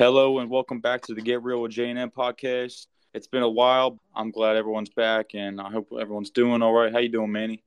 Hello 0.00 0.38
and 0.38 0.48
welcome 0.48 0.80
back 0.80 1.02
to 1.02 1.14
the 1.14 1.20
Get 1.20 1.42
Real 1.42 1.60
with 1.60 1.72
J&M 1.72 2.10
podcast. 2.10 2.86
It's 3.12 3.26
been 3.26 3.42
a 3.42 3.48
while. 3.50 3.98
I'm 4.16 4.30
glad 4.30 4.56
everyone's 4.56 4.88
back 4.88 5.34
and 5.34 5.60
I 5.60 5.70
hope 5.70 5.92
everyone's 5.92 6.30
doing 6.30 6.62
all 6.62 6.72
right. 6.72 6.90
How 6.90 7.00
you 7.00 7.10
doing, 7.10 7.30
Manny? 7.30 7.62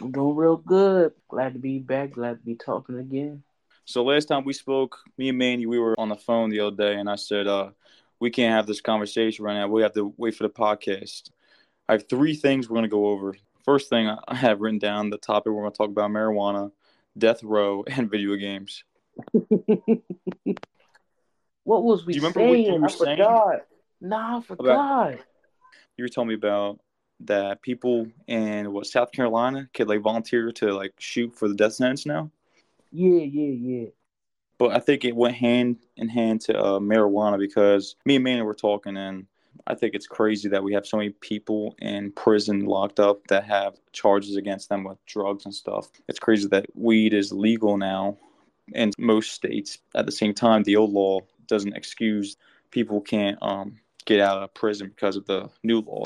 I'm 0.00 0.10
doing 0.10 0.34
real 0.34 0.56
good. 0.56 1.12
Glad 1.28 1.52
to 1.52 1.58
be 1.58 1.78
back. 1.78 2.12
Glad 2.12 2.38
to 2.38 2.42
be 2.42 2.54
talking 2.54 2.98
again. 2.98 3.42
So 3.84 4.02
last 4.02 4.28
time 4.28 4.46
we 4.46 4.54
spoke, 4.54 4.96
me 5.18 5.28
and 5.28 5.36
Manny, 5.36 5.66
we 5.66 5.78
were 5.78 5.94
on 6.00 6.08
the 6.08 6.16
phone 6.16 6.48
the 6.48 6.60
other 6.60 6.74
day 6.74 6.94
and 6.94 7.06
I 7.06 7.16
said, 7.16 7.46
uh, 7.46 7.72
we 8.18 8.30
can't 8.30 8.54
have 8.54 8.66
this 8.66 8.80
conversation 8.80 9.44
right 9.44 9.52
now. 9.52 9.68
We 9.68 9.82
have 9.82 9.92
to 9.92 10.14
wait 10.16 10.36
for 10.36 10.44
the 10.44 10.48
podcast. 10.48 11.28
I 11.86 11.92
have 11.92 12.08
three 12.08 12.34
things 12.34 12.66
we're 12.70 12.76
going 12.76 12.84
to 12.84 12.88
go 12.88 13.08
over. 13.08 13.36
First 13.66 13.90
thing 13.90 14.08
I 14.26 14.34
have 14.34 14.62
written 14.62 14.78
down, 14.78 15.10
the 15.10 15.18
topic 15.18 15.52
we're 15.52 15.60
going 15.60 15.72
to 15.72 15.76
talk 15.76 15.90
about 15.90 16.12
marijuana, 16.12 16.72
death 17.18 17.42
row, 17.42 17.84
and 17.86 18.10
video 18.10 18.36
games. 18.36 18.84
what 21.68 21.84
was 21.84 22.06
we 22.06 22.14
Do 22.14 22.20
you 22.20 22.22
remember 22.22 22.40
saying? 22.40 22.50
what 22.50 22.74
you 22.74 22.80
were 22.80 22.86
I 22.86 22.90
saying? 22.90 23.16
forgot. 23.18 23.66
Nah, 24.00 24.38
I 24.38 24.40
forgot. 24.40 25.18
You 25.98 26.04
were 26.04 26.08
telling 26.08 26.28
me 26.28 26.34
about 26.34 26.80
that 27.20 27.60
people 27.60 28.06
in 28.26 28.72
what 28.72 28.86
South 28.86 29.12
Carolina 29.12 29.68
could 29.74 29.86
like 29.88 30.00
volunteer 30.00 30.50
to 30.52 30.72
like 30.72 30.94
shoot 30.98 31.34
for 31.36 31.46
the 31.46 31.54
death 31.54 31.74
sentence 31.74 32.06
now. 32.06 32.30
Yeah, 32.90 33.20
yeah, 33.20 33.52
yeah. 33.52 33.88
But 34.56 34.74
I 34.74 34.78
think 34.78 35.04
it 35.04 35.14
went 35.14 35.34
hand 35.34 35.76
in 35.96 36.08
hand 36.08 36.40
to 36.42 36.58
uh, 36.58 36.78
marijuana 36.78 37.38
because 37.38 37.96
me 38.06 38.14
and 38.16 38.24
Manny 38.24 38.42
were 38.42 38.54
talking, 38.54 38.96
and 38.96 39.26
I 39.66 39.74
think 39.74 39.94
it's 39.94 40.06
crazy 40.06 40.48
that 40.48 40.64
we 40.64 40.72
have 40.72 40.86
so 40.86 40.96
many 40.96 41.10
people 41.10 41.74
in 41.80 42.12
prison 42.12 42.64
locked 42.64 42.98
up 42.98 43.26
that 43.26 43.44
have 43.44 43.74
charges 43.92 44.36
against 44.36 44.70
them 44.70 44.84
with 44.84 45.04
drugs 45.04 45.44
and 45.44 45.54
stuff. 45.54 45.90
It's 46.08 46.18
crazy 46.18 46.48
that 46.48 46.66
weed 46.74 47.12
is 47.12 47.30
legal 47.30 47.76
now 47.76 48.16
in 48.72 48.92
most 48.98 49.32
states. 49.32 49.78
At 49.94 50.06
the 50.06 50.12
same 50.12 50.32
time, 50.32 50.62
the 50.62 50.76
old 50.76 50.92
law 50.92 51.20
doesn't 51.48 51.74
excuse 51.74 52.36
people 52.70 53.00
can't 53.00 53.38
um, 53.42 53.78
get 54.04 54.20
out 54.20 54.42
of 54.42 54.54
prison 54.54 54.88
because 54.88 55.16
of 55.16 55.26
the 55.26 55.48
new 55.62 55.80
law. 55.80 56.02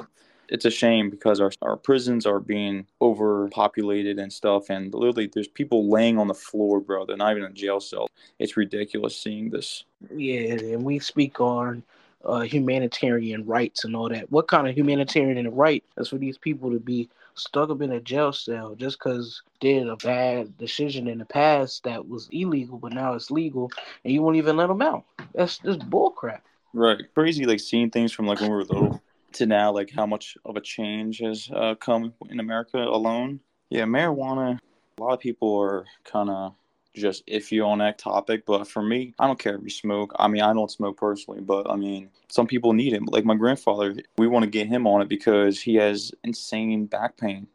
It's 0.48 0.64
a 0.64 0.70
shame 0.70 1.08
because 1.08 1.40
our, 1.40 1.50
our 1.62 1.76
prisons 1.76 2.26
are 2.26 2.40
being 2.40 2.86
overpopulated 3.00 4.18
and 4.18 4.30
stuff, 4.30 4.68
and 4.68 4.92
literally 4.92 5.30
there's 5.32 5.48
people 5.48 5.88
laying 5.88 6.18
on 6.18 6.28
the 6.28 6.34
floor, 6.34 6.80
bro. 6.80 7.06
They're 7.06 7.16
not 7.16 7.32
even 7.32 7.44
in 7.44 7.54
jail 7.54 7.80
cell. 7.80 8.08
It's 8.38 8.56
ridiculous 8.56 9.16
seeing 9.16 9.48
this. 9.48 9.84
Yeah, 10.14 10.52
and 10.52 10.84
we 10.84 10.98
speak 10.98 11.40
on 11.40 11.82
uh, 12.24 12.40
humanitarian 12.40 13.44
rights 13.46 13.84
and 13.84 13.96
all 13.96 14.08
that. 14.08 14.30
What 14.30 14.48
kind 14.48 14.68
of 14.68 14.76
humanitarian 14.76 15.48
right 15.54 15.84
is 15.96 16.08
for 16.08 16.18
these 16.18 16.38
people 16.38 16.70
to 16.70 16.78
be 16.78 17.08
stuck 17.34 17.70
up 17.70 17.80
in 17.80 17.92
a 17.92 18.00
jail 18.00 18.32
cell 18.32 18.74
just 18.74 18.98
because 18.98 19.42
they 19.60 19.74
did 19.74 19.88
a 19.88 19.96
bad 19.96 20.56
decision 20.58 21.08
in 21.08 21.18
the 21.18 21.24
past 21.24 21.84
that 21.84 22.08
was 22.08 22.28
illegal, 22.30 22.78
but 22.78 22.92
now 22.92 23.14
it's 23.14 23.30
legal, 23.30 23.70
and 24.04 24.12
you 24.12 24.22
won't 24.22 24.36
even 24.36 24.56
let 24.56 24.68
them 24.68 24.82
out? 24.82 25.04
That's 25.34 25.58
just 25.58 25.80
bullcrap. 25.88 26.40
Right. 26.74 27.00
Crazy, 27.14 27.44
like 27.44 27.60
seeing 27.60 27.90
things 27.90 28.12
from 28.12 28.26
like 28.26 28.40
when 28.40 28.50
we 28.50 28.56
were 28.56 28.64
little 28.64 29.02
to 29.34 29.46
now, 29.46 29.72
like 29.72 29.90
how 29.90 30.06
much 30.06 30.36
of 30.44 30.56
a 30.56 30.60
change 30.60 31.18
has 31.18 31.50
uh, 31.54 31.74
come 31.76 32.14
in 32.30 32.40
America 32.40 32.78
alone. 32.78 33.40
Yeah, 33.70 33.84
marijuana. 33.84 34.58
A 34.98 35.02
lot 35.02 35.14
of 35.14 35.20
people 35.20 35.58
are 35.58 35.84
kind 36.04 36.28
of 36.28 36.54
just 36.94 37.26
iffy 37.26 37.64
on 37.64 37.78
that 37.78 37.98
topic, 37.98 38.44
but 38.46 38.68
for 38.68 38.82
me, 38.82 39.14
I 39.18 39.26
don't 39.26 39.38
care 39.38 39.56
if 39.56 39.62
you 39.62 39.70
smoke. 39.70 40.12
I 40.18 40.28
mean, 40.28 40.42
I 40.42 40.52
don't 40.52 40.70
smoke 40.70 40.96
personally, 40.96 41.40
but 41.40 41.70
I 41.70 41.76
mean, 41.76 42.10
some 42.28 42.46
people 42.46 42.72
need 42.72 42.92
it. 42.92 43.02
Like 43.06 43.24
my 43.24 43.34
grandfather, 43.34 43.96
we 44.18 44.26
want 44.26 44.44
to 44.44 44.50
get 44.50 44.66
him 44.66 44.86
on 44.86 45.02
it 45.02 45.08
because 45.08 45.60
he 45.60 45.76
has 45.76 46.12
insane 46.24 46.86
back 46.86 47.16
pain. 47.16 47.46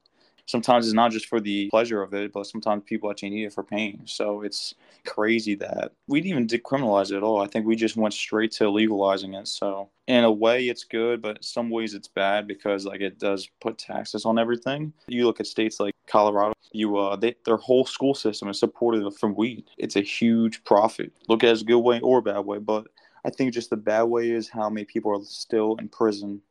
Sometimes 0.47 0.87
it's 0.87 0.93
not 0.93 1.11
just 1.11 1.27
for 1.27 1.39
the 1.41 1.69
pleasure 1.69 2.01
of 2.01 2.13
it, 2.13 2.31
but 2.31 2.47
sometimes 2.47 2.83
people 2.85 3.11
actually 3.11 3.31
need 3.31 3.45
it 3.45 3.53
for 3.53 3.63
pain. 3.63 4.01
So 4.05 4.41
it's 4.41 4.75
crazy 5.05 5.55
that 5.55 5.91
we 6.07 6.21
didn't 6.21 6.31
even 6.31 6.47
decriminalize 6.47 7.11
it 7.11 7.17
at 7.17 7.23
all. 7.23 7.41
I 7.41 7.47
think 7.47 7.65
we 7.65 7.75
just 7.75 7.97
went 7.97 8.13
straight 8.13 8.51
to 8.53 8.69
legalizing 8.69 9.33
it. 9.33 9.47
So 9.49 9.89
in 10.07 10.23
a 10.23 10.31
way, 10.31 10.69
it's 10.69 10.85
good, 10.85 11.21
but 11.21 11.43
some 11.43 11.69
ways 11.69 11.93
it's 11.93 12.07
bad 12.07 12.47
because 12.47 12.85
like 12.85 13.01
it 13.01 13.19
does 13.19 13.49
put 13.59 13.77
taxes 13.77 14.25
on 14.25 14.39
everything. 14.39 14.93
You 15.09 15.25
look 15.25 15.41
at 15.41 15.47
states 15.47 15.81
like 15.81 15.93
Colorado, 16.07 16.53
you 16.71 16.97
uh, 16.97 17.17
they, 17.17 17.35
their 17.45 17.57
whole 17.57 17.85
school 17.85 18.15
system 18.15 18.47
is 18.47 18.59
supported 18.59 19.11
from 19.15 19.35
weed. 19.35 19.65
It's 19.77 19.97
a 19.97 20.01
huge 20.01 20.63
profit. 20.63 21.11
Look 21.27 21.43
at 21.43 21.49
it 21.49 21.51
as 21.51 21.61
a 21.61 21.65
good 21.65 21.79
way 21.79 21.99
or 21.99 22.19
a 22.19 22.21
bad 22.21 22.39
way, 22.39 22.59
but 22.59 22.87
I 23.25 23.29
think 23.29 23.53
just 23.53 23.69
the 23.69 23.77
bad 23.77 24.03
way 24.03 24.31
is 24.31 24.47
how 24.47 24.69
many 24.69 24.85
people 24.85 25.11
are 25.11 25.23
still 25.25 25.75
in 25.79 25.89
prison 25.89 26.41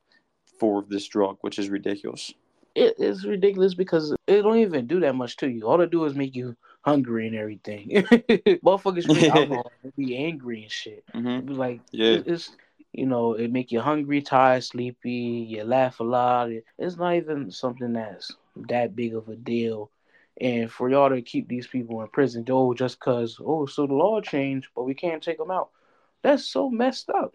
for 0.58 0.84
this 0.88 1.08
drug, 1.08 1.38
which 1.40 1.58
is 1.58 1.70
ridiculous. 1.70 2.34
It 2.76 2.96
is 2.98 3.24
ridiculous 3.24 3.74
because 3.74 4.14
it 4.26 4.42
don't 4.42 4.58
even 4.58 4.86
do 4.86 5.00
that 5.00 5.14
much 5.14 5.36
to 5.38 5.48
you. 5.48 5.66
All 5.66 5.80
it 5.80 5.90
do 5.90 6.04
is 6.04 6.14
make 6.14 6.36
you 6.36 6.54
hungry 6.82 7.26
and 7.26 7.34
everything. 7.34 7.88
Motherfuckers 8.64 9.10
drink 9.10 9.28
alcohol 9.34 9.72
and 9.82 9.96
be 9.96 10.14
angry 10.16 10.62
and 10.62 10.70
shit. 10.70 11.02
hmm 11.12 11.46
like, 11.48 11.80
Yeah. 11.92 12.20
it's 12.26 12.50
you 12.92 13.06
know, 13.06 13.32
it 13.34 13.50
make 13.50 13.72
you 13.72 13.80
hungry, 13.80 14.22
tired, 14.22 14.62
sleepy. 14.62 15.46
You 15.48 15.64
laugh 15.64 16.00
a 16.00 16.04
lot. 16.04 16.50
It's 16.78 16.96
not 16.96 17.14
even 17.14 17.50
something 17.50 17.94
that's 17.94 18.30
that 18.68 18.94
big 18.94 19.14
of 19.14 19.28
a 19.28 19.36
deal. 19.36 19.90
And 20.38 20.70
for 20.70 20.90
y'all 20.90 21.08
to 21.08 21.22
keep 21.22 21.48
these 21.48 21.66
people 21.66 22.02
in 22.02 22.08
prison, 22.08 22.44
oh, 22.50 22.74
just 22.74 23.00
cause 23.00 23.38
oh, 23.42 23.66
so 23.66 23.86
the 23.86 23.94
law 23.94 24.20
changed, 24.20 24.68
but 24.76 24.84
we 24.84 24.94
can't 24.94 25.22
take 25.22 25.38
them 25.38 25.50
out. 25.50 25.70
That's 26.22 26.44
so 26.44 26.68
messed 26.70 27.08
up. 27.10 27.34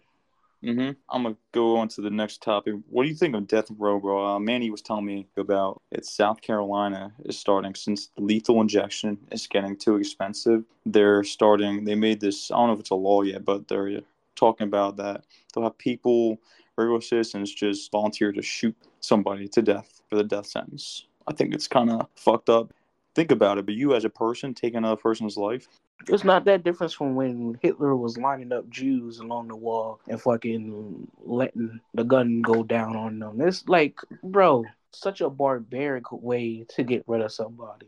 Hmm 0.62 0.90
I'm 1.10 1.22
gonna 1.24 1.36
go 1.52 1.76
on 1.76 1.88
to 1.88 2.00
the 2.00 2.10
next 2.10 2.42
topic. 2.42 2.74
What 2.88 3.02
do 3.02 3.08
you 3.08 3.14
think 3.14 3.34
of 3.34 3.46
death 3.46 3.66
row, 3.78 3.98
bro? 3.98 4.36
Uh, 4.36 4.38
Manny 4.38 4.70
was 4.70 4.82
telling 4.82 5.06
me 5.06 5.26
about 5.36 5.80
it's 5.90 6.14
South 6.14 6.40
Carolina 6.40 7.12
is 7.24 7.38
starting 7.38 7.74
since 7.74 8.10
lethal 8.16 8.60
injection 8.60 9.18
is 9.30 9.46
getting 9.46 9.76
too 9.76 9.96
expensive. 9.96 10.64
They're 10.86 11.24
starting. 11.24 11.84
They 11.84 11.94
made 11.94 12.20
this. 12.20 12.50
I 12.50 12.56
don't 12.56 12.68
know 12.68 12.74
if 12.74 12.80
it's 12.80 12.90
a 12.90 12.94
law 12.94 13.22
yet, 13.22 13.44
but 13.44 13.68
they're 13.68 14.00
talking 14.36 14.66
about 14.66 14.96
that 14.96 15.24
they'll 15.54 15.64
have 15.64 15.78
people, 15.78 16.38
regular 16.76 17.00
citizens, 17.00 17.52
just 17.52 17.90
volunteer 17.90 18.32
to 18.32 18.42
shoot 18.42 18.76
somebody 19.00 19.48
to 19.48 19.62
death 19.62 20.02
for 20.08 20.16
the 20.16 20.24
death 20.24 20.46
sentence. 20.46 21.06
I 21.26 21.32
think 21.32 21.54
it's 21.54 21.68
kind 21.68 21.90
of 21.90 22.06
fucked 22.16 22.48
up. 22.48 22.72
Think 23.14 23.30
about 23.30 23.58
it, 23.58 23.66
but 23.66 23.74
you 23.74 23.94
as 23.94 24.04
a 24.04 24.10
person 24.10 24.54
take 24.54 24.74
another 24.74 24.96
person's 24.96 25.36
life. 25.36 25.68
It's 26.08 26.24
not 26.24 26.44
that 26.46 26.64
difference 26.64 26.92
from 26.94 27.14
when 27.14 27.58
Hitler 27.62 27.94
was 27.94 28.18
lining 28.18 28.52
up 28.52 28.68
Jews 28.70 29.18
along 29.18 29.48
the 29.48 29.56
wall 29.56 30.00
and 30.08 30.20
fucking 30.20 31.06
letting 31.24 31.80
the 31.94 32.04
gun 32.04 32.42
go 32.42 32.62
down 32.64 32.96
on 32.96 33.18
them. 33.18 33.40
It's 33.40 33.68
like, 33.68 33.98
bro, 34.22 34.64
such 34.92 35.20
a 35.20 35.30
barbaric 35.30 36.10
way 36.10 36.64
to 36.70 36.82
get 36.82 37.04
rid 37.06 37.20
of 37.20 37.32
somebody. 37.32 37.86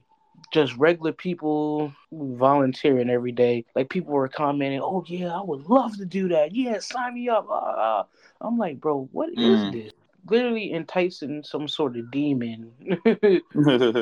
Just 0.52 0.76
regular 0.76 1.12
people 1.12 1.92
volunteering 2.12 3.10
every 3.10 3.32
day. 3.32 3.64
Like 3.74 3.88
people 3.88 4.12
were 4.12 4.28
commenting, 4.28 4.80
"Oh 4.80 5.02
yeah, 5.06 5.36
I 5.36 5.42
would 5.42 5.68
love 5.68 5.96
to 5.96 6.04
do 6.04 6.28
that. 6.28 6.54
Yeah, 6.54 6.78
sign 6.78 7.14
me 7.14 7.28
up." 7.28 7.48
Uh, 7.48 7.54
uh. 7.54 8.04
I'm 8.40 8.58
like, 8.58 8.80
bro, 8.80 9.08
what 9.12 9.30
is 9.30 9.64
Mm. 9.64 9.72
this? 9.72 9.92
Literally 10.28 10.72
enticing 10.72 11.42
some 11.44 11.68
sort 11.68 11.96
of 11.96 12.10
demon. 12.10 12.72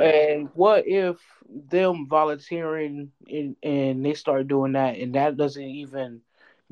And 0.00 0.48
what 0.54 0.84
if 0.86 1.16
them 1.48 2.06
volunteering 2.08 3.12
and, 3.28 3.56
and 3.62 4.04
they 4.04 4.14
start 4.14 4.48
doing 4.48 4.72
that 4.72 4.96
and 4.96 5.14
that 5.14 5.36
doesn't 5.36 5.62
even 5.62 6.20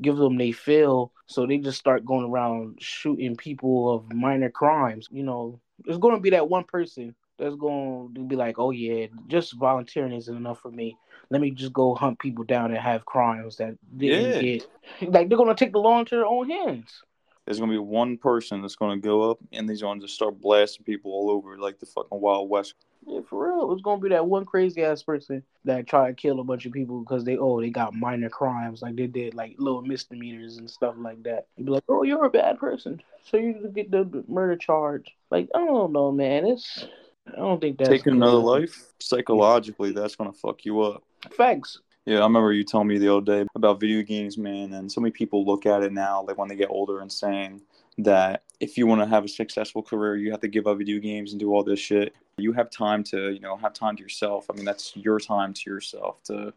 give 0.01 0.17
them 0.17 0.37
they 0.37 0.51
feel 0.51 1.11
so 1.27 1.45
they 1.45 1.57
just 1.57 1.77
start 1.77 2.05
going 2.05 2.25
around 2.25 2.77
shooting 2.81 3.35
people 3.37 3.93
of 3.93 4.11
minor 4.11 4.49
crimes 4.49 5.07
you 5.11 5.23
know 5.23 5.59
there's 5.85 5.99
going 5.99 6.15
to 6.15 6.21
be 6.21 6.31
that 6.31 6.49
one 6.49 6.63
person 6.63 7.13
that's 7.37 7.55
going 7.55 8.13
to 8.15 8.21
be 8.27 8.35
like 8.35 8.57
oh 8.57 8.71
yeah 8.71 9.05
just 9.27 9.53
volunteering 9.53 10.13
isn't 10.13 10.35
enough 10.35 10.59
for 10.59 10.71
me 10.71 10.97
let 11.29 11.41
me 11.41 11.51
just 11.51 11.73
go 11.73 11.93
hunt 11.93 12.17
people 12.19 12.43
down 12.43 12.71
and 12.71 12.79
have 12.79 13.05
crimes 13.05 13.57
that 13.57 13.75
didn't 13.95 14.31
Yeah. 14.33 14.39
get 14.39 14.67
like 15.01 15.29
they're 15.29 15.37
going 15.37 15.55
to 15.55 15.65
take 15.65 15.73
the 15.73 15.79
law 15.79 15.99
into 15.99 16.15
their 16.15 16.25
own 16.25 16.49
hands 16.49 17.03
There's 17.45 17.59
gonna 17.59 17.71
be 17.71 17.77
one 17.77 18.17
person 18.17 18.61
that's 18.61 18.75
gonna 18.75 18.97
go 18.97 19.29
up 19.29 19.39
and 19.51 19.69
he's 19.69 19.81
gonna 19.81 20.01
just 20.01 20.15
start 20.15 20.39
blasting 20.39 20.85
people 20.85 21.11
all 21.11 21.31
over 21.31 21.57
like 21.57 21.79
the 21.79 21.85
fucking 21.85 22.19
Wild 22.19 22.49
West. 22.49 22.75
Yeah, 23.05 23.21
for 23.27 23.47
real. 23.47 23.71
It's 23.73 23.81
gonna 23.81 23.99
be 23.99 24.09
that 24.09 24.25
one 24.25 24.45
crazy 24.45 24.83
ass 24.83 25.01
person 25.01 25.41
that 25.65 25.87
try 25.87 26.07
to 26.07 26.13
kill 26.13 26.39
a 26.39 26.43
bunch 26.43 26.65
of 26.65 26.71
people 26.71 26.99
because 26.99 27.23
they 27.23 27.37
oh 27.37 27.59
they 27.59 27.69
got 27.69 27.95
minor 27.95 28.29
crimes 28.29 28.81
like 28.83 28.95
they 28.95 29.07
did 29.07 29.33
like 29.33 29.55
little 29.57 29.81
misdemeanors 29.81 30.57
and 30.57 30.69
stuff 30.69 30.95
like 30.97 31.23
that. 31.23 31.47
You'd 31.57 31.65
be 31.65 31.71
like, 31.71 31.83
oh, 31.89 32.03
you're 32.03 32.25
a 32.25 32.29
bad 32.29 32.59
person, 32.59 33.01
so 33.23 33.37
you 33.37 33.71
get 33.73 33.89
the 33.89 34.23
murder 34.27 34.55
charge. 34.55 35.15
Like 35.31 35.49
I 35.55 35.59
don't 35.59 35.93
know, 35.93 36.11
man. 36.11 36.45
It's 36.45 36.85
I 37.27 37.37
don't 37.37 37.59
think 37.59 37.77
that's 37.77 37.89
Taking 37.89 38.13
another 38.13 38.37
life 38.37 38.93
psychologically, 38.99 39.91
that's 39.91 40.15
gonna 40.15 40.31
fuck 40.31 40.63
you 40.65 40.81
up. 40.81 41.03
Facts. 41.31 41.79
Yeah, 42.05 42.19
I 42.19 42.23
remember 42.23 42.51
you 42.51 42.63
telling 42.63 42.87
me 42.87 42.97
the 42.97 43.15
other 43.15 43.43
day 43.43 43.47
about 43.53 43.79
video 43.79 44.01
games, 44.01 44.35
man, 44.37 44.73
and 44.73 44.91
so 44.91 44.99
many 45.01 45.11
people 45.11 45.45
look 45.45 45.67
at 45.67 45.83
it 45.83 45.93
now, 45.93 46.23
like 46.23 46.37
when 46.37 46.49
they 46.49 46.55
get 46.55 46.71
older, 46.71 46.99
and 46.99 47.11
saying 47.11 47.61
that 47.99 48.43
if 48.59 48.75
you 48.75 48.87
want 48.87 49.01
to 49.01 49.07
have 49.07 49.23
a 49.23 49.27
successful 49.27 49.83
career, 49.83 50.15
you 50.15 50.31
have 50.31 50.39
to 50.39 50.47
give 50.47 50.65
up 50.65 50.79
video 50.79 50.99
games 50.99 51.31
and 51.31 51.39
do 51.39 51.53
all 51.53 51.63
this 51.63 51.79
shit. 51.79 52.15
You 52.37 52.53
have 52.53 52.71
time 52.71 53.03
to, 53.05 53.31
you 53.31 53.39
know, 53.39 53.55
have 53.55 53.73
time 53.73 53.95
to 53.97 54.01
yourself. 54.01 54.47
I 54.49 54.55
mean, 54.55 54.65
that's 54.65 54.95
your 54.95 55.19
time 55.19 55.53
to 55.53 55.69
yourself 55.69 56.23
to 56.23 56.53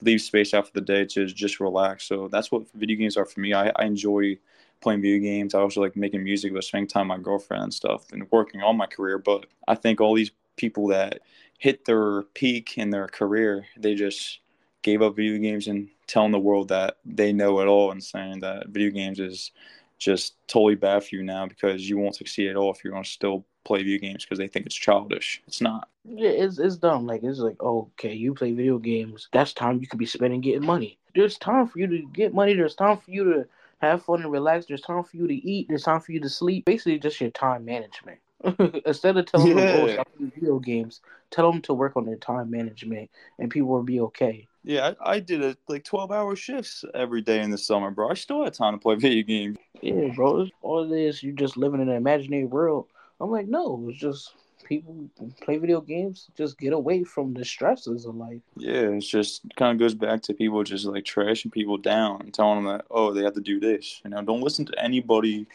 leave 0.00 0.22
space 0.22 0.54
out 0.54 0.66
for 0.66 0.72
the 0.72 0.80
day 0.80 1.04
to 1.04 1.26
just 1.26 1.60
relax. 1.60 2.04
So 2.04 2.28
that's 2.28 2.50
what 2.50 2.70
video 2.72 2.96
games 2.96 3.18
are 3.18 3.26
for 3.26 3.40
me. 3.40 3.52
I, 3.52 3.72
I 3.76 3.84
enjoy 3.84 4.38
playing 4.80 5.02
video 5.02 5.18
games. 5.18 5.54
I 5.54 5.60
also 5.60 5.82
like 5.82 5.96
making 5.96 6.24
music, 6.24 6.54
but 6.54 6.64
spending 6.64 6.88
time 6.88 7.08
with 7.08 7.18
my 7.18 7.22
girlfriend 7.22 7.64
and 7.64 7.74
stuff, 7.74 8.12
and 8.12 8.26
working 8.30 8.62
on 8.62 8.78
my 8.78 8.86
career. 8.86 9.18
But 9.18 9.44
I 9.68 9.74
think 9.74 10.00
all 10.00 10.14
these 10.14 10.30
people 10.56 10.86
that 10.88 11.20
hit 11.58 11.84
their 11.84 12.22
peak 12.22 12.78
in 12.78 12.88
their 12.88 13.08
career, 13.08 13.66
they 13.76 13.94
just 13.94 14.40
gave 14.82 15.02
up 15.02 15.16
video 15.16 15.38
games 15.38 15.66
and 15.66 15.88
telling 16.06 16.32
the 16.32 16.38
world 16.38 16.68
that 16.68 16.98
they 17.04 17.32
know 17.32 17.60
it 17.60 17.66
all 17.66 17.90
and 17.90 18.02
saying 18.02 18.40
that 18.40 18.68
video 18.68 18.90
games 18.90 19.18
is 19.18 19.50
just 19.98 20.34
totally 20.46 20.74
bad 20.74 21.02
for 21.02 21.16
you 21.16 21.22
now 21.22 21.46
because 21.46 21.88
you 21.88 21.98
won't 21.98 22.16
succeed 22.16 22.48
at 22.48 22.56
all 22.56 22.70
if 22.70 22.84
you're 22.84 22.92
going 22.92 23.02
to 23.02 23.10
still 23.10 23.44
play 23.64 23.78
video 23.78 23.98
games 23.98 24.24
because 24.24 24.38
they 24.38 24.48
think 24.48 24.66
it's 24.66 24.74
childish. 24.74 25.42
It's 25.46 25.60
not. 25.60 25.88
Yeah, 26.04 26.30
it's 26.30 26.58
it's 26.58 26.76
dumb. 26.76 27.06
Like 27.06 27.22
it's 27.22 27.38
like, 27.38 27.60
okay, 27.60 28.14
you 28.14 28.34
play 28.34 28.52
video 28.52 28.78
games. 28.78 29.28
That's 29.32 29.52
time 29.52 29.80
you 29.80 29.86
could 29.86 29.98
be 29.98 30.06
spending 30.06 30.40
getting 30.40 30.66
money. 30.66 30.98
There's 31.14 31.38
time 31.38 31.66
for 31.66 31.78
you 31.78 31.86
to 31.86 32.02
get 32.12 32.34
money. 32.34 32.54
There's 32.54 32.74
time 32.74 32.98
for 32.98 33.10
you 33.10 33.24
to 33.24 33.46
have 33.78 34.04
fun 34.04 34.22
and 34.22 34.30
relax. 34.30 34.66
There's 34.66 34.82
time 34.82 35.02
for 35.02 35.16
you 35.16 35.26
to 35.26 35.34
eat. 35.34 35.68
There's 35.68 35.82
time 35.82 36.00
for 36.00 36.12
you 36.12 36.20
to 36.20 36.28
sleep. 36.28 36.64
Basically, 36.66 36.98
just 36.98 37.20
your 37.20 37.30
time 37.30 37.64
management. 37.64 38.18
Instead 38.86 39.16
of 39.16 39.26
telling 39.26 39.58
yeah. 39.58 39.72
them, 39.72 39.80
oh, 39.80 39.92
stop 39.92 40.08
video 40.18 40.58
games, 40.58 41.00
tell 41.30 41.50
them 41.50 41.62
to 41.62 41.74
work 41.74 41.96
on 41.96 42.04
their 42.04 42.16
time 42.16 42.50
management, 42.50 43.10
and 43.38 43.50
people 43.50 43.68
will 43.68 43.82
be 43.82 44.00
okay. 44.00 44.46
Yeah, 44.66 44.94
I, 45.00 45.12
I 45.12 45.20
did 45.20 45.44
a, 45.44 45.56
like 45.68 45.84
twelve 45.84 46.10
hour 46.10 46.34
shifts 46.34 46.84
every 46.92 47.22
day 47.22 47.40
in 47.40 47.50
the 47.50 47.58
summer, 47.58 47.92
bro. 47.92 48.10
I 48.10 48.14
still 48.14 48.42
had 48.42 48.52
time 48.52 48.74
to 48.74 48.78
play 48.78 48.94
video 48.96 49.22
games. 49.22 49.58
Yeah, 49.80 50.12
bro. 50.14 50.48
All 50.60 50.86
this, 50.86 51.22
you're 51.22 51.32
just 51.32 51.56
living 51.56 51.80
in 51.80 51.88
an 51.88 51.96
imaginary 51.96 52.46
world. 52.46 52.86
I'm 53.20 53.30
like, 53.30 53.46
no, 53.46 53.86
it's 53.88 53.98
just 53.98 54.32
people 54.64 55.08
play 55.40 55.58
video 55.58 55.80
games, 55.80 56.28
just 56.36 56.58
get 56.58 56.72
away 56.72 57.04
from 57.04 57.32
the 57.32 57.44
stresses 57.44 58.04
of 58.04 58.16
life. 58.16 58.40
Yeah, 58.56 58.90
it's 58.90 59.06
just 59.06 59.42
kind 59.54 59.70
of 59.70 59.78
goes 59.78 59.94
back 59.94 60.22
to 60.22 60.34
people 60.34 60.64
just 60.64 60.84
like 60.84 61.04
trashing 61.04 61.52
people 61.52 61.76
down 61.76 62.22
and 62.22 62.34
telling 62.34 62.64
them 62.64 62.76
that 62.76 62.86
oh 62.90 63.12
they 63.12 63.22
have 63.22 63.34
to 63.34 63.40
do 63.40 63.60
this. 63.60 64.00
You 64.04 64.10
know, 64.10 64.22
don't 64.22 64.42
listen 64.42 64.66
to 64.66 64.82
anybody 64.82 65.46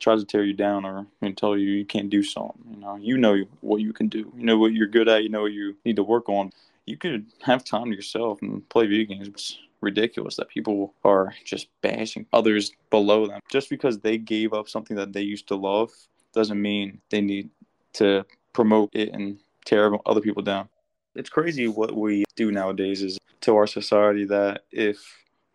tries 0.00 0.20
to 0.20 0.26
tear 0.26 0.42
you 0.42 0.54
down 0.54 0.86
or 0.86 1.06
and 1.20 1.36
tell 1.36 1.56
you 1.56 1.68
you 1.68 1.84
can't 1.84 2.08
do 2.08 2.22
something. 2.22 2.64
You 2.70 2.80
know, 2.80 2.96
you 2.96 3.18
know 3.18 3.44
what 3.60 3.82
you 3.82 3.92
can 3.92 4.08
do. 4.08 4.32
You 4.34 4.44
know 4.44 4.56
what 4.56 4.72
you're 4.72 4.88
good 4.88 5.08
at. 5.08 5.22
You 5.22 5.28
know 5.28 5.42
what 5.42 5.52
you 5.52 5.76
need 5.84 5.96
to 5.96 6.02
work 6.02 6.30
on 6.30 6.50
you 6.86 6.96
could 6.96 7.26
have 7.42 7.64
time 7.64 7.90
to 7.90 7.96
yourself 7.96 8.42
and 8.42 8.68
play 8.68 8.86
video 8.86 9.06
games. 9.06 9.28
It's 9.28 9.58
ridiculous 9.80 10.36
that 10.36 10.48
people 10.48 10.94
are 11.04 11.34
just 11.44 11.68
bashing 11.82 12.26
others 12.32 12.72
below 12.90 13.26
them. 13.26 13.40
Just 13.50 13.70
because 13.70 13.98
they 13.98 14.18
gave 14.18 14.52
up 14.52 14.68
something 14.68 14.96
that 14.96 15.12
they 15.12 15.22
used 15.22 15.48
to 15.48 15.56
love 15.56 15.90
doesn't 16.32 16.60
mean 16.60 17.00
they 17.10 17.20
need 17.20 17.50
to 17.94 18.24
promote 18.52 18.90
it 18.94 19.10
and 19.12 19.38
tear 19.64 19.92
other 20.06 20.20
people 20.20 20.42
down. 20.42 20.68
It's 21.14 21.30
crazy 21.30 21.68
what 21.68 21.94
we 21.94 22.24
do 22.34 22.50
nowadays 22.50 23.02
is 23.02 23.18
to 23.42 23.54
our 23.56 23.66
society 23.66 24.24
that 24.24 24.64
if 24.72 24.98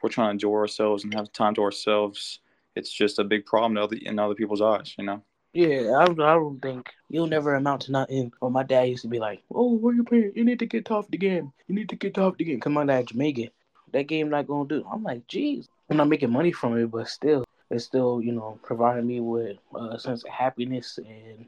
we're 0.02 0.10
trying 0.10 0.30
to 0.30 0.32
enjoy 0.32 0.56
ourselves 0.56 1.04
and 1.04 1.14
have 1.14 1.32
time 1.34 1.54
to 1.56 1.62
ourselves, 1.62 2.40
it's 2.76 2.92
just 2.92 3.20
a 3.20 3.24
big 3.24 3.46
problem 3.46 3.74
in 3.74 3.84
other, 3.84 3.98
in 4.02 4.20
other 4.20 4.36
people's 4.36 4.62
eyes, 4.62 4.96
you 4.98 5.04
know? 5.04 5.22
Yeah, 5.54 5.92
I, 5.98 6.04
I 6.04 6.08
don't 6.36 6.62
think 6.62 6.90
you'll 7.10 7.28
never 7.28 7.56
amount 7.56 7.84
to 7.84 7.92
nothing. 7.92 8.32
Or 8.42 8.52
my 8.52 8.64
dad 8.64 8.84
used 8.84 9.02
to 9.04 9.08
be 9.08 9.20
like, 9.20 9.42
"Oh, 9.52 9.74
where 9.76 9.94
you 9.96 10.04
playing? 10.04 10.34
You 10.36 10.44
need 10.46 10.60
to 10.60 10.66
get 10.66 10.86
tough 10.86 11.08
the 11.10 11.18
game. 11.18 11.52
You 11.68 11.76
need 11.76 11.90
to 11.90 11.96
get 11.96 12.14
tough 12.14 12.38
the 12.38 12.44
game." 12.46 12.60
Come 12.60 12.78
on, 12.78 12.88
dad, 12.88 13.08
Jamaican. 13.08 13.50
That 13.92 14.04
game 14.08 14.30
not 14.30 14.48
gonna 14.48 14.68
do. 14.70 14.86
I'm 14.92 15.04
like, 15.04 15.28
"Jeez, 15.28 15.68
I'm 15.90 15.98
not 15.98 16.08
making 16.08 16.32
money 16.32 16.52
from 16.52 16.78
it, 16.78 16.88
but 16.88 17.08
still, 17.08 17.46
it's 17.72 17.86
still 17.86 18.22
you 18.22 18.32
know 18.32 18.60
providing 18.64 19.08
me 19.08 19.20
with 19.22 19.58
a 19.76 20.00
sense 20.00 20.24
of 20.24 20.30
happiness 20.30 21.00
and 21.00 21.48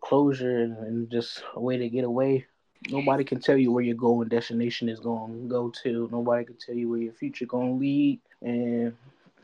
closure 0.00 0.58
and, 0.62 0.76
and 0.78 1.10
just 1.10 1.42
a 1.54 1.60
way 1.60 1.76
to 1.76 1.88
get 1.88 2.04
away. 2.04 2.46
Nobody 2.88 3.24
can 3.24 3.40
tell 3.40 3.56
you 3.56 3.72
where 3.72 3.82
your 3.82 4.22
and 4.22 4.30
destination 4.30 4.88
is 4.88 5.00
going 5.00 5.42
to 5.42 5.48
go 5.48 5.72
to. 5.82 6.08
Nobody 6.12 6.44
can 6.44 6.56
tell 6.56 6.74
you 6.74 6.90
where 6.90 7.00
your 7.00 7.12
future 7.12 7.46
going 7.46 7.74
to 7.74 7.80
lead. 7.80 8.20
And 8.42 8.94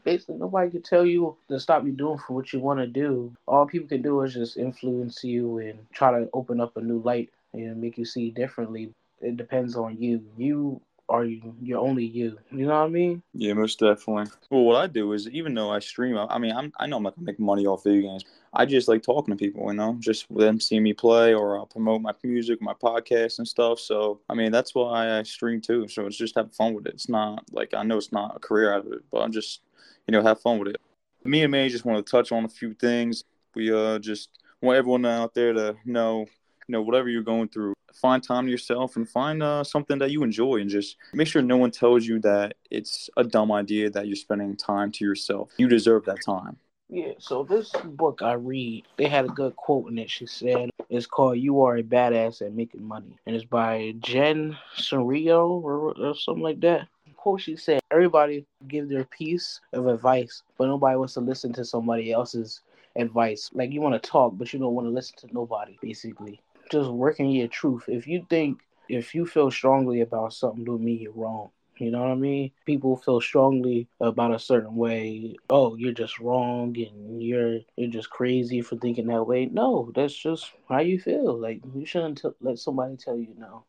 basically 0.05 0.37
nobody 0.37 0.71
can 0.71 0.83
tell 0.83 1.07
you 1.07 1.37
to 1.49 1.61
stop 1.61 1.85
you 1.85 1.93
doing 1.93 2.19
for 2.19 2.35
what 2.35 2.53
you 2.53 2.61
want 2.61 2.81
to 2.81 2.87
do. 2.87 3.33
All 3.47 3.67
people 3.67 3.89
can 3.89 4.03
do 4.03 4.21
is 4.23 4.35
just 4.35 4.57
influence 4.57 5.23
you 5.25 5.59
and 5.59 5.79
try 5.93 6.11
to 6.19 6.29
open 6.33 6.61
up 6.61 6.77
a 6.77 6.81
new 6.81 7.01
light 7.01 7.31
and 7.53 7.81
make 7.81 7.99
you 7.99 8.05
see 8.05 8.31
differently. 8.31 8.93
It 9.21 9.37
depends 9.37 9.77
on 9.77 9.97
you. 10.01 10.25
You 10.37 10.81
are 11.09 11.25
you 11.25 11.55
you're 11.61 11.79
only 11.79 12.05
you. 12.05 12.39
You 12.51 12.67
know 12.67 12.81
what 12.81 12.87
I 12.87 12.89
mean? 12.89 13.23
Yeah, 13.35 13.53
most 13.53 13.79
definitely. 13.79 14.33
Well, 14.51 14.65
what 14.65 14.77
I 14.77 14.87
do 14.87 15.13
is 15.13 15.29
even 15.29 15.55
though 15.55 15.71
I 15.71 15.79
stream, 15.79 16.17
I 16.17 16.39
mean, 16.39 16.53
I'm 16.53 16.73
I 16.79 16.87
know 16.87 16.97
I'm 16.97 17.03
not 17.03 17.15
gonna 17.15 17.27
make 17.27 17.39
money 17.39 17.67
off 17.67 17.85
video 17.85 18.11
games. 18.11 18.25
I 18.55 18.67
just 18.67 18.89
like 18.89 19.03
talking 19.03 19.37
to 19.37 19.39
people, 19.39 19.67
you 19.69 19.75
know, 19.75 19.97
just 19.99 20.27
them 20.35 20.61
seeing 20.61 20.83
me 20.83 20.93
play, 20.93 21.35
or 21.35 21.59
I'll 21.59 21.67
promote 21.67 22.03
my 22.03 22.13
music, 22.23 22.61
my 22.61 22.75
podcast, 22.75 23.39
and 23.39 23.49
stuff. 23.49 23.79
So, 23.79 24.21
I 24.29 24.35
mean, 24.35 24.53
that's 24.53 24.75
why 24.75 25.19
I 25.19 25.23
stream 25.23 25.61
too. 25.61 25.89
So 25.89 26.07
it's 26.07 26.17
just 26.17 26.35
having 26.35 26.51
fun 26.51 26.75
with 26.75 26.87
it. 26.87 26.95
It's 26.95 27.09
not 27.09 27.45
like 27.53 27.75
I 27.75 27.83
know 27.83 27.99
it's 27.99 28.13
not 28.13 28.37
a 28.37 28.39
career 28.39 28.75
out 28.75 28.87
of 28.87 28.93
it, 28.93 29.03
but 29.11 29.21
I'm 29.21 29.33
just 29.33 29.61
you 30.07 30.13
know, 30.13 30.23
have 30.23 30.41
fun 30.41 30.59
with 30.59 30.69
it. 30.69 30.81
Me 31.25 31.43
and 31.43 31.53
May 31.53 31.69
just 31.69 31.85
want 31.85 32.05
to 32.05 32.11
touch 32.11 32.33
on 32.33 32.45
a 32.45 32.49
few 32.49 32.75
things. 32.75 33.25
We 33.55 33.73
uh 33.73 33.99
just 33.99 34.31
want 34.61 34.79
everyone 34.79 35.05
out 35.07 35.35
there 35.35 35.53
to 35.53 35.77
know, 35.85 36.21
you 36.21 36.73
know, 36.73 36.83
whatever 36.83 37.09
you're 37.09 37.23
going 37.23 37.49
through, 37.49 37.75
find 37.93 38.23
time 38.23 38.47
to 38.47 38.51
yourself 38.51 38.97
and 38.97 39.09
find 39.09 39.43
uh, 39.43 39.65
something 39.65 39.99
that 39.99 40.11
you 40.11 40.23
enjoy 40.23 40.57
and 40.57 40.71
just 40.71 40.97
make 41.13 41.29
sure 41.29 41.43
no 41.43 41.57
one 41.57 41.71
tells 41.71 42.07
you 42.07 42.19
that 42.21 42.55
it's 42.71 43.11
a 43.17 43.25
dumb 43.25 43.53
idea 43.53 43.91
that 43.91 44.07
you're 44.07 44.17
spending 44.17 44.57
time 44.57 44.91
to 44.93 45.05
yourself. 45.05 45.51
You 45.59 45.69
deserve 45.69 46.05
that 46.07 46.19
time. 46.25 46.57
Yeah, 46.89 47.13
so 47.19 47.43
this 47.43 47.71
book 47.85 48.21
I 48.23 48.35
read, 48.35 48.85
they 48.99 49.09
had 49.09 49.25
a 49.25 49.29
good 49.29 49.57
quote 49.57 49.91
in 49.91 49.99
it. 49.99 50.11
She 50.11 50.27
said, 50.27 50.69
it's 50.91 51.07
called 51.07 51.39
You 51.39 51.63
Are 51.63 51.77
a 51.77 51.83
Badass 51.83 52.43
at 52.43 52.53
Making 52.53 52.85
Money. 52.85 53.17
And 53.25 53.35
it's 53.35 53.47
by 53.47 53.95
Jen 54.01 54.59
Sincero 54.77 55.49
or, 55.63 55.95
or 55.99 56.15
something 56.15 56.43
like 56.43 56.61
that 56.61 56.89
quote 57.23 57.41
she 57.41 57.55
said, 57.55 57.81
everybody 57.93 58.45
give 58.67 58.89
their 58.89 59.05
piece 59.05 59.61
of 59.73 59.87
advice, 59.87 60.43
but 60.59 60.67
nobody 60.67 60.97
wants 60.97 61.15
to 61.15 61.21
listen 61.21 61.53
to 61.53 61.65
somebody 61.65 62.11
else's 62.11 62.63
advice. 62.97 63.49
Like 63.53 63.71
you 63.71 63.81
want 63.81 63.95
to 63.95 64.11
talk, 64.11 64.33
but 64.37 64.53
you 64.53 64.59
don't 64.59 64.75
want 64.75 64.89
to 64.89 64.91
listen 64.91 65.15
to 65.19 65.33
nobody, 65.33 65.79
basically. 65.81 66.41
Just 66.73 66.91
working 66.91 67.31
your 67.31 67.47
truth. 67.47 67.85
If 67.87 68.09
you 68.09 68.27
think, 68.29 68.63
if 68.89 69.15
you 69.15 69.25
feel 69.25 69.53
strongly 69.53 70.01
about 70.01 70.33
something, 70.33 70.65
don't 70.65 70.83
mean 70.83 70.99
you're 70.99 71.13
wrong. 71.13 71.51
You 71.77 71.93
know 71.93 72.01
what 72.01 72.11
I 72.11 72.17
mean? 72.17 72.51
People 72.67 72.97
feel 72.97 73.21
strongly 73.21 73.87
about 74.01 74.35
a 74.35 74.39
certain 74.41 74.75
way. 74.75 75.37
Oh, 75.49 75.77
you're 75.77 75.93
just 75.93 76.19
wrong 76.19 76.77
and 76.77 77.23
you're 77.23 77.61
you're 77.77 77.91
just 77.91 78.11
crazy 78.11 78.63
for 78.63 78.77
thinking 78.77 79.07
that 79.07 79.25
way. 79.25 79.47
No, 79.47 79.93
that's 79.95 80.15
just 80.15 80.51
how 80.69 80.81
you 80.81 80.99
feel. 81.01 81.39
Like 81.39 81.61
you 81.73 81.87
shouldn't 81.87 82.19
t- 82.19 82.29
let 82.41 82.59
somebody 82.59 82.97
tell 82.97 83.17
you 83.17 83.35
no. 83.39 83.65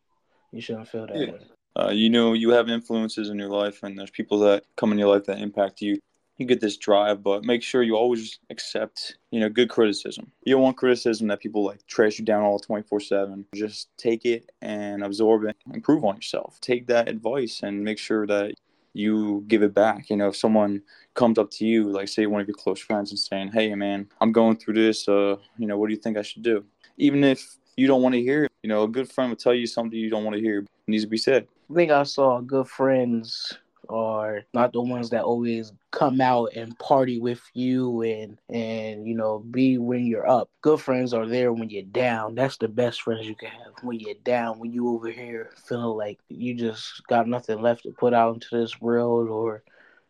You 0.50 0.60
shouldn't 0.60 0.88
feel 0.88 1.06
that 1.06 1.16
yeah. 1.16 1.32
way 1.32 1.53
uh, 1.76 1.90
you 1.90 2.08
know 2.08 2.32
you 2.32 2.50
have 2.50 2.68
influences 2.68 3.30
in 3.30 3.38
your 3.38 3.48
life 3.48 3.82
and 3.82 3.98
there's 3.98 4.10
people 4.10 4.38
that 4.38 4.64
come 4.76 4.92
in 4.92 4.98
your 4.98 5.08
life 5.08 5.24
that 5.24 5.38
impact 5.38 5.80
you. 5.80 5.98
You 6.36 6.46
get 6.46 6.60
this 6.60 6.76
drive 6.76 7.22
but 7.22 7.44
make 7.44 7.62
sure 7.62 7.82
you 7.82 7.96
always 7.96 8.38
accept 8.50 9.16
you 9.30 9.40
know 9.40 9.48
good 9.48 9.68
criticism. 9.68 10.30
You 10.44 10.54
don't 10.54 10.62
want 10.62 10.76
criticism 10.76 11.28
that 11.28 11.40
people 11.40 11.64
like 11.64 11.86
trash 11.86 12.18
you 12.18 12.24
down 12.24 12.42
all 12.42 12.58
24 12.58 13.00
7 13.00 13.46
just 13.54 13.88
take 13.96 14.24
it 14.24 14.50
and 14.62 15.04
absorb 15.04 15.44
it 15.44 15.56
improve 15.72 16.04
on 16.04 16.16
yourself. 16.16 16.58
Take 16.60 16.86
that 16.88 17.08
advice 17.08 17.60
and 17.62 17.82
make 17.82 17.98
sure 17.98 18.26
that 18.26 18.54
you 18.92 19.44
give 19.48 19.62
it 19.62 19.74
back. 19.74 20.10
You 20.10 20.16
know 20.16 20.28
if 20.28 20.36
someone 20.36 20.82
comes 21.14 21.38
up 21.38 21.50
to 21.52 21.66
you 21.66 21.90
like 21.90 22.08
say 22.08 22.26
one 22.26 22.40
of 22.40 22.48
your 22.48 22.56
close 22.56 22.80
friends 22.80 23.10
and 23.10 23.18
saying 23.18 23.48
hey 23.52 23.72
man 23.76 24.08
i'm 24.20 24.32
going 24.32 24.56
through 24.56 24.74
this 24.74 25.08
uh 25.08 25.36
you 25.56 25.66
know 25.66 25.78
what 25.78 25.86
do 25.86 25.94
you 25.94 26.00
think 26.00 26.16
i 26.16 26.22
should 26.22 26.42
do? 26.42 26.64
Even 26.98 27.24
if 27.24 27.56
you 27.76 27.88
don't 27.88 28.02
want 28.02 28.14
to 28.14 28.20
hear 28.20 28.44
it 28.44 28.52
you 28.62 28.68
know 28.68 28.84
a 28.84 28.88
good 28.88 29.10
friend 29.10 29.30
will 29.30 29.36
tell 29.36 29.54
you 29.54 29.66
something 29.66 29.98
you 29.98 30.10
don't 30.10 30.24
want 30.24 30.34
to 30.34 30.42
hear. 30.42 30.60
It 30.60 30.68
needs 30.88 31.04
to 31.04 31.08
be 31.08 31.16
said 31.16 31.46
I 31.70 31.74
think 31.74 31.90
I 31.90 32.02
saw 32.02 32.40
good 32.40 32.68
friends 32.68 33.56
are 33.88 34.42
not 34.54 34.72
the 34.72 34.80
ones 34.80 35.10
that 35.10 35.24
always 35.24 35.72
come 35.90 36.20
out 36.20 36.50
and 36.54 36.78
party 36.78 37.20
with 37.20 37.42
you 37.52 38.02
and 38.02 38.38
and 38.48 39.06
you 39.06 39.14
know 39.14 39.40
be 39.50 39.78
when 39.78 40.06
you're 40.06 40.28
up. 40.28 40.50
Good 40.62 40.80
friends 40.80 41.12
are 41.14 41.26
there 41.26 41.52
when 41.52 41.70
you're 41.70 41.82
down. 41.82 42.34
That's 42.34 42.56
the 42.56 42.68
best 42.68 43.02
friends 43.02 43.26
you 43.26 43.34
can 43.34 43.48
have 43.48 43.74
when 43.82 44.00
you're 44.00 44.14
down. 44.24 44.58
When 44.58 44.72
you 44.72 44.88
over 44.88 45.10
here 45.10 45.50
feeling 45.66 45.96
like 45.96 46.18
you 46.28 46.54
just 46.54 47.06
got 47.08 47.28
nothing 47.28 47.60
left 47.60 47.84
to 47.84 47.90
put 47.90 48.14
out 48.14 48.34
into 48.34 48.48
this 48.52 48.80
world, 48.80 49.28
or 49.28 49.62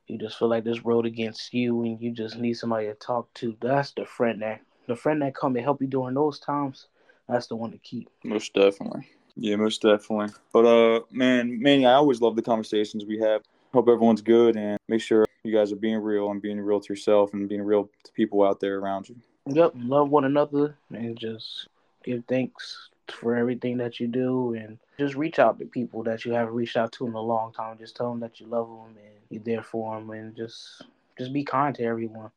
you 0.07 0.19
just 0.19 0.39
feel 0.39 0.49
like 0.49 0.65
this 0.65 0.83
world 0.83 1.07
against 1.07 1.53
you, 1.55 1.83
and 1.83 2.01
you 2.01 2.11
just 2.13 2.37
need 2.37 2.55
somebody 2.55 2.87
to 2.87 2.95
talk 2.95 3.33
to. 3.35 3.57
That's 3.61 3.93
the 3.93 4.07
friend 4.07 4.43
that 4.43 4.61
the 4.87 4.97
friend 4.97 5.23
that 5.23 5.35
come 5.35 5.57
and 5.57 5.65
help 5.65 5.81
you 5.81 5.87
during 5.87 6.15
those 6.15 6.39
times. 6.39 6.89
That's 7.29 7.47
the 7.47 7.57
one 7.57 7.73
to 7.73 7.79
keep. 7.79 8.11
Most 8.23 8.53
definitely. 8.55 9.09
Yeah, 9.37 9.57
most 9.57 9.83
definitely. 9.83 10.35
But 10.53 10.65
uh, 10.65 11.01
man, 11.11 11.61
Manny, 11.61 11.87
I 11.87 11.95
always 11.95 12.21
love 12.21 12.37
the 12.37 12.43
conversations 12.43 13.05
we 13.05 13.19
have. 13.19 13.43
Hope 13.73 13.89
everyone's 13.89 14.23
good 14.23 14.57
and 14.57 14.79
make 14.89 15.01
sure 15.01 15.27
you 15.43 15.53
guys 15.53 15.73
are 15.73 15.77
being 15.77 15.99
real 15.99 16.31
and 16.31 16.41
being 16.41 16.61
real 16.61 16.81
to 16.81 16.93
yourself 16.93 17.35
and 17.35 17.49
being 17.49 17.63
real 17.63 17.91
to 18.05 18.13
people 18.13 18.45
out 18.45 18.61
there 18.61 18.79
around 18.79 19.09
you. 19.09 19.17
Yep, 19.47 19.73
love 19.77 20.11
one 20.11 20.25
another 20.25 20.77
and 20.91 21.19
just 21.19 21.69
give 22.05 22.25
thanks 22.27 22.89
for 23.11 23.37
everything 23.37 23.77
that 23.79 24.01
you 24.01 24.07
do 24.07 24.55
and 24.55 24.79
just 24.99 25.15
reach 25.15 25.39
out 25.39 25.59
to 25.59 25.67
people 25.67 26.03
that 26.05 26.25
you 26.25 26.33
haven't 26.33 26.55
reached 26.55 26.77
out 26.77 26.93
to 26.93 27.07
in 27.07 27.15
a 27.15 27.21
long 27.21 27.53
time. 27.53 27.77
Just 27.79 27.97
tell 27.97 28.11
them 28.11 28.21
that 28.21 28.41
you 28.41 28.47
love 28.47 28.69
them 28.69 28.97
and 28.97 29.15
you're 29.29 29.43
there 29.43 29.63
for 29.63 29.99
them 29.99 30.11
and 30.11 30.35
just 30.37 30.83
just 31.19 31.33
be 31.33 31.45
kind 31.45 31.75
to 31.75 31.85
everyone. 31.85 32.31